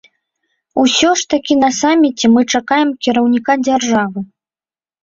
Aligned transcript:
Усё 0.83 1.09
ж 1.21 1.27
такі 1.35 1.53
на 1.65 1.69
саміце 1.81 2.33
мы 2.37 2.41
чакаем 2.57 2.89
кіраўніка 3.05 3.59
дзяржавы. 3.71 4.19